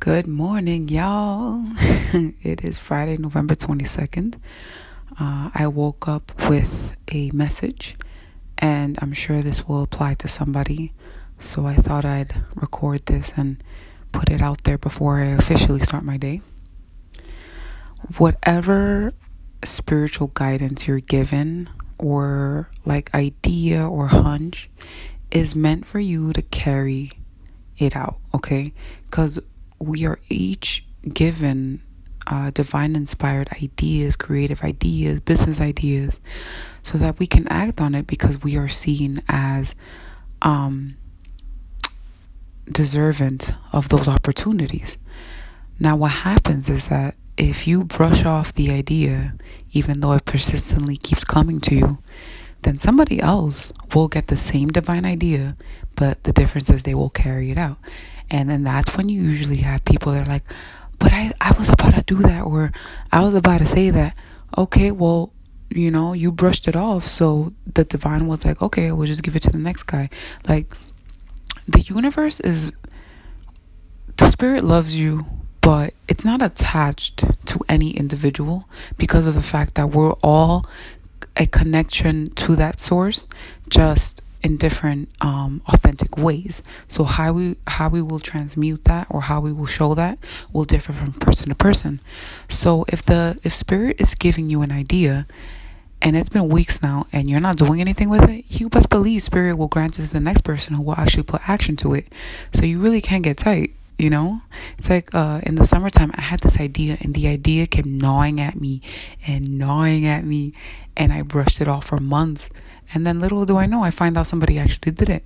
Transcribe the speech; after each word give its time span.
Good 0.00 0.26
morning, 0.26 0.88
y'all. 0.88 1.62
it 1.78 2.64
is 2.64 2.78
Friday, 2.78 3.18
November 3.18 3.54
22nd. 3.54 4.36
Uh, 5.20 5.50
I 5.54 5.66
woke 5.66 6.08
up 6.08 6.32
with 6.48 6.96
a 7.12 7.30
message, 7.32 7.96
and 8.56 8.98
I'm 9.02 9.12
sure 9.12 9.42
this 9.42 9.68
will 9.68 9.82
apply 9.82 10.14
to 10.14 10.26
somebody. 10.26 10.94
So 11.38 11.66
I 11.66 11.74
thought 11.74 12.06
I'd 12.06 12.34
record 12.54 13.04
this 13.04 13.34
and 13.36 13.62
put 14.10 14.30
it 14.30 14.40
out 14.40 14.64
there 14.64 14.78
before 14.78 15.20
I 15.20 15.26
officially 15.26 15.80
start 15.80 16.02
my 16.02 16.16
day. 16.16 16.40
Whatever 18.16 19.12
spiritual 19.66 20.28
guidance 20.28 20.88
you're 20.88 21.00
given, 21.00 21.68
or 21.98 22.70
like 22.86 23.14
idea 23.14 23.86
or 23.86 24.06
hunch, 24.06 24.70
is 25.30 25.54
meant 25.54 25.84
for 25.84 26.00
you 26.00 26.32
to 26.32 26.40
carry 26.40 27.12
it 27.76 27.94
out, 27.94 28.16
okay? 28.34 28.72
Because 29.10 29.38
we 29.80 30.06
are 30.06 30.18
each 30.28 30.84
given 31.12 31.82
uh, 32.26 32.50
divine 32.50 32.94
inspired 32.94 33.48
ideas, 33.62 34.14
creative 34.14 34.62
ideas, 34.62 35.20
business 35.20 35.60
ideas, 35.60 36.20
so 36.82 36.98
that 36.98 37.18
we 37.18 37.26
can 37.26 37.48
act 37.48 37.80
on 37.80 37.94
it 37.94 38.06
because 38.06 38.42
we 38.42 38.56
are 38.56 38.68
seen 38.68 39.22
as 39.28 39.74
um, 40.42 40.96
deserving 42.70 43.40
of 43.72 43.88
those 43.88 44.06
opportunities. 44.06 44.98
Now, 45.78 45.96
what 45.96 46.12
happens 46.12 46.68
is 46.68 46.88
that 46.88 47.16
if 47.36 47.66
you 47.66 47.84
brush 47.84 48.24
off 48.24 48.52
the 48.54 48.70
idea, 48.70 49.34
even 49.72 50.00
though 50.00 50.12
it 50.12 50.26
persistently 50.26 50.96
keeps 50.96 51.24
coming 51.24 51.60
to 51.62 51.74
you, 51.74 51.98
then 52.62 52.78
somebody 52.78 53.20
else 53.20 53.72
will 53.94 54.08
get 54.08 54.26
the 54.26 54.36
same 54.36 54.68
divine 54.68 55.06
idea, 55.06 55.56
but 55.96 56.22
the 56.24 56.32
difference 56.32 56.68
is 56.68 56.82
they 56.82 56.94
will 56.94 57.08
carry 57.08 57.50
it 57.50 57.58
out. 57.58 57.78
And 58.30 58.48
then 58.48 58.64
that's 58.64 58.96
when 58.96 59.08
you 59.08 59.22
usually 59.22 59.56
have 59.56 59.84
people 59.84 60.12
that 60.12 60.26
are 60.26 60.30
like, 60.30 60.44
but 60.98 61.12
I, 61.12 61.32
I 61.40 61.52
was 61.58 61.68
about 61.68 61.94
to 61.94 62.02
do 62.02 62.16
that, 62.22 62.42
or 62.42 62.72
I 63.10 63.24
was 63.24 63.34
about 63.34 63.58
to 63.58 63.66
say 63.66 63.90
that. 63.90 64.16
Okay, 64.56 64.90
well, 64.90 65.32
you 65.70 65.90
know, 65.90 66.12
you 66.12 66.30
brushed 66.30 66.68
it 66.68 66.76
off. 66.76 67.06
So 67.06 67.52
the 67.72 67.84
divine 67.84 68.26
was 68.26 68.44
like, 68.44 68.60
okay, 68.60 68.92
we'll 68.92 69.06
just 69.06 69.22
give 69.22 69.36
it 69.36 69.42
to 69.44 69.50
the 69.50 69.58
next 69.58 69.84
guy. 69.84 70.08
Like, 70.48 70.74
the 71.66 71.80
universe 71.80 72.40
is, 72.40 72.72
the 74.16 74.26
spirit 74.26 74.64
loves 74.64 74.94
you, 74.94 75.26
but 75.60 75.94
it's 76.08 76.24
not 76.24 76.42
attached 76.42 77.24
to 77.46 77.60
any 77.68 77.96
individual 77.96 78.68
because 78.98 79.26
of 79.26 79.34
the 79.34 79.42
fact 79.42 79.74
that 79.76 79.90
we're 79.90 80.14
all 80.22 80.66
a 81.36 81.46
connection 81.46 82.30
to 82.34 82.56
that 82.56 82.80
source, 82.80 83.26
just 83.68 84.20
in 84.42 84.56
different 84.56 85.08
um, 85.20 85.62
authentic 85.68 86.16
ways. 86.16 86.62
So 86.88 87.04
how 87.04 87.32
we 87.32 87.56
how 87.66 87.88
we 87.88 88.02
will 88.02 88.20
transmute 88.20 88.84
that 88.84 89.06
or 89.10 89.22
how 89.22 89.40
we 89.40 89.52
will 89.52 89.66
show 89.66 89.94
that 89.94 90.18
will 90.52 90.64
differ 90.64 90.92
from 90.92 91.12
person 91.12 91.48
to 91.48 91.54
person. 91.54 92.00
So 92.48 92.84
if 92.88 93.02
the 93.02 93.38
if 93.42 93.54
spirit 93.54 94.00
is 94.00 94.14
giving 94.14 94.50
you 94.50 94.62
an 94.62 94.72
idea 94.72 95.26
and 96.02 96.16
it's 96.16 96.30
been 96.30 96.48
weeks 96.48 96.82
now 96.82 97.06
and 97.12 97.28
you're 97.28 97.40
not 97.40 97.56
doing 97.56 97.80
anything 97.80 98.08
with 98.08 98.28
it, 98.28 98.44
you 98.48 98.70
best 98.70 98.88
believe 98.88 99.22
spirit 99.22 99.56
will 99.56 99.68
grant 99.68 99.98
it 99.98 100.06
to 100.06 100.12
the 100.12 100.20
next 100.20 100.40
person 100.42 100.74
who 100.74 100.82
will 100.82 100.96
actually 100.96 101.24
put 101.24 101.46
action 101.48 101.76
to 101.76 101.94
it. 101.94 102.08
So 102.54 102.64
you 102.64 102.78
really 102.78 103.02
can't 103.02 103.22
get 103.22 103.36
tight 103.36 103.74
you 104.00 104.10
know 104.10 104.40
it's 104.78 104.88
like 104.88 105.14
uh, 105.14 105.40
in 105.44 105.54
the 105.56 105.66
summertime 105.66 106.10
i 106.14 106.20
had 106.20 106.40
this 106.40 106.58
idea 106.58 106.96
and 107.00 107.14
the 107.14 107.28
idea 107.28 107.66
kept 107.66 107.86
gnawing 107.86 108.40
at 108.40 108.56
me 108.56 108.80
and 109.26 109.58
gnawing 109.58 110.06
at 110.06 110.24
me 110.24 110.52
and 110.96 111.12
i 111.12 111.20
brushed 111.22 111.60
it 111.60 111.68
off 111.68 111.84
for 111.86 111.98
months 111.98 112.50
and 112.92 113.06
then 113.06 113.20
little 113.20 113.46
do 113.46 113.56
I 113.56 113.66
know, 113.66 113.84
I 113.84 113.90
find 113.90 114.16
out 114.18 114.26
somebody 114.26 114.58
actually 114.58 114.92
did 114.92 115.08
it. 115.08 115.24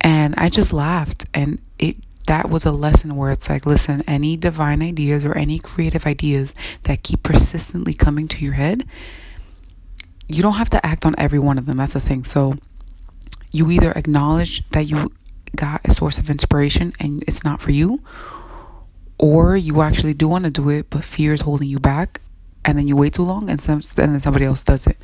And 0.00 0.34
I 0.36 0.48
just 0.48 0.72
laughed. 0.72 1.24
And 1.34 1.58
it 1.78 1.96
that 2.26 2.48
was 2.48 2.64
a 2.64 2.72
lesson 2.72 3.16
where 3.16 3.30
it's 3.30 3.50
like, 3.50 3.66
listen, 3.66 4.02
any 4.06 4.36
divine 4.36 4.80
ideas 4.80 5.26
or 5.26 5.36
any 5.36 5.58
creative 5.58 6.06
ideas 6.06 6.54
that 6.84 7.02
keep 7.02 7.22
persistently 7.22 7.92
coming 7.92 8.28
to 8.28 8.42
your 8.42 8.54
head, 8.54 8.84
you 10.26 10.42
don't 10.42 10.54
have 10.54 10.70
to 10.70 10.86
act 10.86 11.04
on 11.04 11.14
every 11.18 11.38
one 11.38 11.58
of 11.58 11.66
them. 11.66 11.76
That's 11.76 11.92
the 11.92 12.00
thing. 12.00 12.24
So 12.24 12.54
you 13.50 13.70
either 13.70 13.92
acknowledge 13.92 14.66
that 14.70 14.84
you 14.84 15.12
got 15.56 15.80
a 15.84 15.92
source 15.92 16.18
of 16.18 16.30
inspiration 16.30 16.92
and 17.00 17.22
it's 17.24 17.44
not 17.44 17.60
for 17.60 17.72
you, 17.72 18.00
or 19.18 19.56
you 19.56 19.82
actually 19.82 20.14
do 20.14 20.28
want 20.28 20.44
to 20.44 20.50
do 20.50 20.68
it, 20.70 20.90
but 20.90 21.04
fear 21.04 21.32
is 21.32 21.42
holding 21.42 21.68
you 21.68 21.78
back, 21.78 22.20
and 22.64 22.78
then 22.78 22.88
you 22.88 22.96
wait 22.96 23.14
too 23.14 23.24
long, 23.24 23.48
and, 23.50 23.60
some, 23.60 23.82
and 23.96 24.14
then 24.14 24.20
somebody 24.20 24.44
else 24.44 24.62
does 24.62 24.86
it 24.86 24.96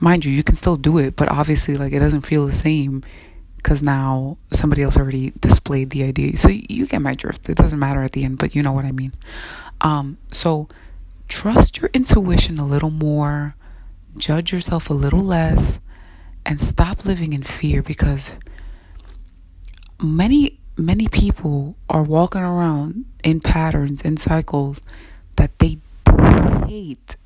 mind 0.00 0.24
you, 0.24 0.32
you 0.32 0.42
can 0.42 0.54
still 0.54 0.76
do 0.76 0.98
it, 0.98 1.14
but 1.14 1.30
obviously, 1.30 1.76
like, 1.76 1.92
it 1.92 1.98
doesn't 1.98 2.22
feel 2.22 2.46
the 2.46 2.54
same 2.54 3.02
because 3.56 3.82
now 3.82 4.38
somebody 4.52 4.82
else 4.82 4.96
already 4.96 5.32
displayed 5.38 5.90
the 5.90 6.02
idea. 6.02 6.36
So 6.38 6.48
you 6.48 6.86
get 6.86 7.02
my 7.02 7.12
drift. 7.12 7.48
It 7.48 7.58
doesn't 7.58 7.78
matter 7.78 8.02
at 8.02 8.12
the 8.12 8.24
end, 8.24 8.38
but 8.38 8.54
you 8.54 8.62
know 8.62 8.72
what 8.72 8.86
I 8.86 8.92
mean. 8.92 9.12
Um, 9.82 10.16
so 10.32 10.68
trust 11.28 11.78
your 11.78 11.90
intuition 11.92 12.58
a 12.58 12.66
little 12.66 12.90
more, 12.90 13.54
judge 14.16 14.52
yourself 14.52 14.88
a 14.88 14.94
little 14.94 15.22
less, 15.22 15.78
and 16.46 16.60
stop 16.60 17.04
living 17.04 17.34
in 17.34 17.42
fear 17.42 17.82
because 17.82 18.32
many 20.02 20.58
many 20.76 21.08
people 21.08 21.76
are 21.88 22.02
walking 22.02 22.40
around 22.40 23.04
in 23.22 23.40
patterns 23.40 24.02
in 24.02 24.16
cycles 24.16 24.80
that 25.36 25.58
they 25.58 25.78
hate 26.66 27.16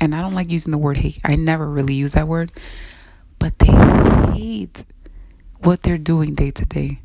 and 0.00 0.14
I 0.14 0.20
don't 0.20 0.34
like 0.34 0.50
using 0.50 0.70
the 0.70 0.78
word 0.78 0.96
hate. 0.98 1.18
I 1.24 1.36
never 1.36 1.68
really 1.68 1.94
use 1.94 2.12
that 2.12 2.28
word, 2.28 2.52
but 3.38 3.58
they 3.58 3.72
hate 4.32 4.84
what 5.60 5.82
they're 5.82 5.96
doing 5.96 6.34
day 6.34 6.50
to 6.50 6.66
day. 6.66 7.00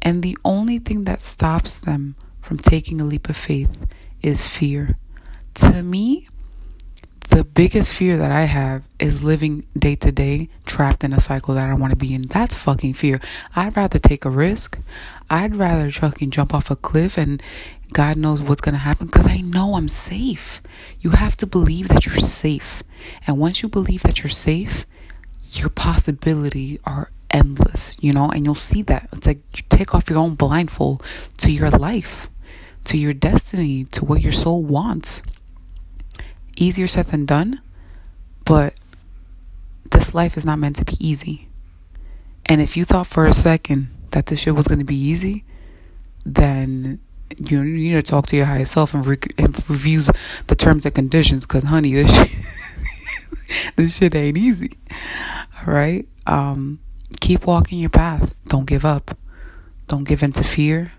And 0.00 0.22
the 0.22 0.38
only 0.44 0.78
thing 0.78 1.04
that 1.04 1.20
stops 1.20 1.78
them 1.78 2.16
from 2.40 2.58
taking 2.58 3.00
a 3.00 3.04
leap 3.04 3.28
of 3.28 3.36
faith 3.36 3.86
is 4.22 4.46
fear. 4.46 4.96
To 5.54 5.82
me, 5.82 6.28
the 7.32 7.44
biggest 7.44 7.94
fear 7.94 8.18
that 8.18 8.30
I 8.30 8.42
have 8.42 8.82
is 8.98 9.24
living 9.24 9.64
day 9.74 9.96
to 9.96 10.12
day 10.12 10.50
trapped 10.66 11.02
in 11.02 11.14
a 11.14 11.20
cycle 11.20 11.54
that 11.54 11.70
I 11.70 11.72
want 11.72 11.92
to 11.92 11.96
be 11.96 12.12
in. 12.12 12.22
That's 12.22 12.54
fucking 12.54 12.92
fear. 12.92 13.22
I'd 13.56 13.74
rather 13.74 13.98
take 13.98 14.26
a 14.26 14.30
risk. 14.30 14.78
I'd 15.30 15.56
rather 15.56 15.90
fucking 15.90 16.30
jump 16.30 16.52
off 16.52 16.70
a 16.70 16.76
cliff 16.76 17.16
and 17.16 17.42
God 17.94 18.18
knows 18.18 18.42
what's 18.42 18.60
going 18.60 18.74
to 18.74 18.78
happen 18.78 19.06
because 19.06 19.26
I 19.26 19.38
know 19.38 19.76
I'm 19.76 19.88
safe. 19.88 20.60
You 21.00 21.10
have 21.12 21.34
to 21.38 21.46
believe 21.46 21.88
that 21.88 22.04
you're 22.04 22.16
safe. 22.18 22.82
And 23.26 23.38
once 23.38 23.62
you 23.62 23.68
believe 23.70 24.02
that 24.02 24.22
you're 24.22 24.28
safe, 24.28 24.84
your 25.52 25.70
possibilities 25.70 26.80
are 26.84 27.12
endless, 27.30 27.96
you 27.98 28.12
know, 28.12 28.28
and 28.28 28.44
you'll 28.44 28.56
see 28.56 28.82
that. 28.82 29.08
It's 29.10 29.26
like 29.26 29.40
you 29.56 29.62
take 29.70 29.94
off 29.94 30.10
your 30.10 30.18
own 30.18 30.34
blindfold 30.34 31.02
to 31.38 31.50
your 31.50 31.70
life, 31.70 32.28
to 32.84 32.98
your 32.98 33.14
destiny, 33.14 33.84
to 33.84 34.04
what 34.04 34.20
your 34.20 34.32
soul 34.32 34.62
wants. 34.62 35.22
Easier 36.56 36.86
said 36.86 37.06
than 37.06 37.26
done, 37.26 37.60
but 38.44 38.74
this 39.90 40.14
life 40.14 40.36
is 40.36 40.44
not 40.44 40.58
meant 40.58 40.76
to 40.76 40.84
be 40.84 40.96
easy. 41.00 41.48
And 42.46 42.60
if 42.60 42.76
you 42.76 42.84
thought 42.84 43.06
for 43.06 43.26
a 43.26 43.32
second 43.32 43.88
that 44.10 44.26
this 44.26 44.40
shit 44.40 44.54
was 44.54 44.68
going 44.68 44.78
to 44.78 44.84
be 44.84 44.96
easy, 44.96 45.44
then 46.24 47.00
you 47.38 47.62
you 47.62 47.90
need 47.90 47.94
to 47.94 48.02
talk 48.02 48.26
to 48.26 48.36
your 48.36 48.46
higher 48.46 48.66
self 48.66 48.92
and, 48.92 49.06
re- 49.06 49.16
and 49.38 49.56
review 49.70 50.02
the 50.48 50.54
terms 50.54 50.84
and 50.84 50.94
conditions 50.94 51.46
because 51.46 51.64
honey 51.64 51.94
this 51.94 52.14
shit, 53.48 53.76
this 53.76 53.96
shit 53.96 54.14
ain't 54.14 54.36
easy 54.36 54.72
all 55.66 55.72
right 55.72 56.06
um 56.26 56.78
keep 57.22 57.46
walking 57.46 57.78
your 57.78 57.88
path. 57.90 58.34
Don't 58.48 58.66
give 58.66 58.84
up. 58.84 59.16
Don't 59.86 60.04
give 60.04 60.22
in 60.22 60.32
to 60.32 60.42
fear. 60.42 60.92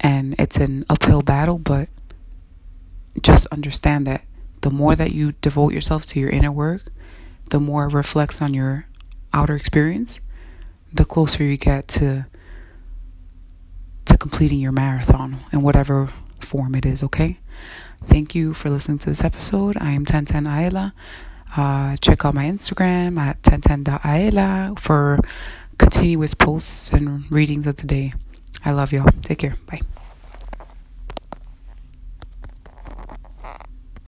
And 0.00 0.34
it's 0.38 0.56
an 0.58 0.84
uphill 0.88 1.22
battle 1.22 1.58
but 1.58 1.88
just 3.22 3.46
understand 3.46 4.06
that 4.06 4.24
the 4.62 4.70
more 4.70 4.94
that 4.94 5.12
you 5.12 5.32
devote 5.40 5.72
yourself 5.72 6.06
to 6.06 6.20
your 6.20 6.30
inner 6.30 6.52
work 6.52 6.82
the 7.50 7.60
more 7.60 7.86
it 7.86 7.92
reflects 7.92 8.40
on 8.42 8.54
your 8.54 8.86
outer 9.32 9.56
experience 9.56 10.20
the 10.92 11.04
closer 11.04 11.44
you 11.44 11.56
get 11.56 11.88
to 11.88 12.26
to 14.08 14.16
completing 14.16 14.58
your 14.58 14.72
marathon 14.72 15.36
in 15.52 15.62
whatever 15.62 16.10
form 16.40 16.74
it 16.74 16.86
is, 16.86 17.02
okay? 17.02 17.36
Thank 18.04 18.34
you 18.34 18.54
for 18.54 18.70
listening 18.70 18.98
to 19.00 19.10
this 19.10 19.22
episode. 19.22 19.76
I 19.78 19.90
am 19.90 20.04
1010 20.04 20.44
Ayla. 20.44 20.92
Uh, 21.56 21.96
check 21.96 22.24
out 22.24 22.34
my 22.34 22.44
Instagram 22.44 23.18
at 23.18 23.40
1010.aela 23.42 24.78
for 24.78 25.18
continuous 25.78 26.34
posts 26.34 26.90
and 26.90 27.30
readings 27.30 27.66
of 27.66 27.76
the 27.76 27.86
day. 27.86 28.12
I 28.64 28.72
love 28.72 28.92
y'all. 28.92 29.10
Take 29.22 29.38
care. 29.38 29.56
Bye. 29.66 29.80